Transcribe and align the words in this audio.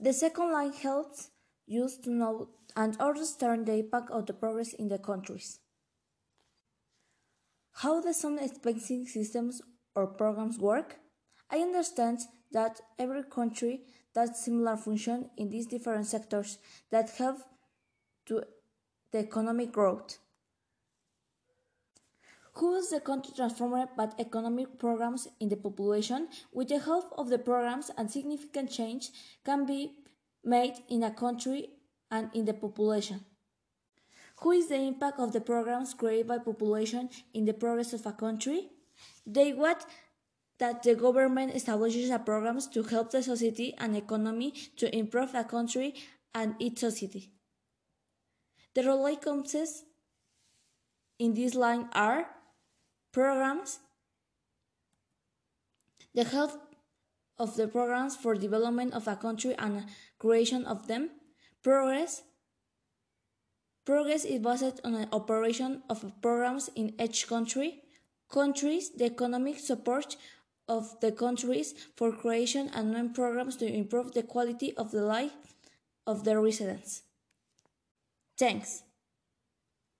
The 0.00 0.12
second 0.12 0.52
line 0.52 0.72
helps 0.72 1.30
you 1.66 1.88
to 2.04 2.10
know 2.10 2.48
and 2.76 2.96
understand 3.00 3.66
the 3.66 3.74
impact 3.74 4.10
of 4.10 4.26
the 4.26 4.32
progress 4.32 4.72
in 4.72 4.88
the 4.88 4.98
countries. 4.98 5.58
How 7.72 8.00
the 8.00 8.14
some 8.14 8.38
spacing 8.48 9.06
systems 9.06 9.60
or 9.94 10.06
programs 10.06 10.58
work? 10.58 10.96
I 11.50 11.58
understand 11.58 12.20
that 12.52 12.80
every 12.98 13.24
country 13.24 13.82
does 14.14 14.42
similar 14.44 14.76
function 14.76 15.30
in 15.36 15.50
these 15.50 15.66
different 15.66 16.06
sectors 16.06 16.58
that 16.90 17.10
help 17.10 17.38
to 18.26 18.44
the 19.12 19.18
economic 19.18 19.72
growth. 19.72 20.18
Who 22.58 22.74
is 22.74 22.90
the 22.90 22.98
country 22.98 23.32
transformed 23.36 23.90
by 23.96 24.08
economic 24.18 24.80
programs 24.80 25.28
in 25.38 25.48
the 25.48 25.56
population? 25.56 26.26
With 26.52 26.68
the 26.68 26.80
help 26.80 27.14
of 27.16 27.28
the 27.28 27.38
programs, 27.38 27.88
and 27.96 28.10
significant 28.10 28.72
change 28.72 29.10
can 29.44 29.64
be 29.64 29.94
made 30.42 30.74
in 30.88 31.04
a 31.04 31.12
country 31.12 31.70
and 32.10 32.30
in 32.34 32.46
the 32.46 32.54
population. 32.54 33.24
Who 34.40 34.50
is 34.50 34.68
the 34.68 34.76
impact 34.76 35.20
of 35.20 35.32
the 35.32 35.40
programs 35.40 35.94
created 35.94 36.26
by 36.26 36.38
population 36.38 37.10
in 37.32 37.44
the 37.44 37.54
progress 37.54 37.92
of 37.92 38.04
a 38.06 38.12
country? 38.12 38.70
They 39.24 39.52
what 39.52 39.86
that 40.58 40.82
the 40.82 40.96
government 40.96 41.54
establishes 41.54 42.10
a 42.10 42.18
programs 42.18 42.66
to 42.68 42.82
help 42.82 43.12
the 43.12 43.22
society 43.22 43.74
and 43.78 43.96
economy 43.96 44.52
to 44.78 44.92
improve 44.92 45.32
a 45.34 45.44
country 45.44 45.94
and 46.34 46.56
its 46.58 46.80
society. 46.80 47.30
The 48.74 48.82
role 48.82 49.16
concepts 49.16 49.84
in 51.20 51.34
this 51.34 51.54
line 51.54 51.88
are 51.92 52.26
programs, 53.12 53.80
the 56.14 56.24
health 56.24 56.58
of 57.38 57.56
the 57.56 57.68
programs 57.68 58.16
for 58.16 58.34
development 58.34 58.92
of 58.92 59.06
a 59.06 59.16
country 59.16 59.54
and 59.58 59.86
creation 60.18 60.64
of 60.64 60.88
them, 60.88 61.10
progress, 61.62 62.22
progress 63.84 64.24
is 64.24 64.40
based 64.40 64.80
on 64.84 64.92
the 64.92 65.08
operation 65.12 65.82
of 65.88 66.04
programs 66.20 66.68
in 66.74 66.94
each 67.00 67.28
country, 67.28 67.82
countries, 68.28 68.90
the 68.90 69.04
economic 69.04 69.58
support 69.58 70.16
of 70.68 71.00
the 71.00 71.10
countries 71.10 71.74
for 71.96 72.12
creation 72.12 72.70
and 72.74 72.92
non 72.92 73.14
programs 73.14 73.56
to 73.56 73.66
improve 73.66 74.12
the 74.12 74.22
quality 74.22 74.76
of 74.76 74.90
the 74.90 75.00
life 75.00 75.32
of 76.06 76.24
their 76.24 76.40
residents. 76.40 77.02
Thanks. 78.36 78.82